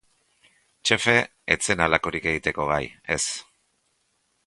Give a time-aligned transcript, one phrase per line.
[0.89, 1.15] Txefe
[1.55, 2.83] ez zen halakorik egiteko gai,
[3.19, 3.23] ez.